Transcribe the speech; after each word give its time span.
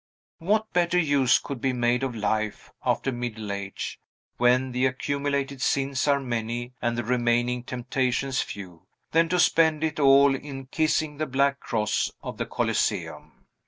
What 0.39 0.73
better 0.73 0.97
use 0.97 1.37
could 1.37 1.61
be 1.61 1.73
made 1.73 2.01
of 2.01 2.15
life, 2.15 2.71
after 2.83 3.11
middle 3.11 3.51
age, 3.51 3.99
when 4.37 4.71
the 4.71 4.87
accumulated 4.87 5.61
sins 5.61 6.07
are 6.07 6.19
many 6.19 6.73
and 6.81 6.97
the 6.97 7.03
remaining 7.03 7.61
temptations 7.63 8.41
few, 8.41 8.87
than 9.11 9.29
to 9.29 9.39
spend 9.39 9.83
it 9.83 9.99
all 9.99 10.33
in 10.33 10.65
kissing 10.65 11.17
the 11.17 11.27
black 11.27 11.59
cross 11.59 12.11
of 12.23 12.39
the 12.39 12.47
Coliseum! 12.47 13.45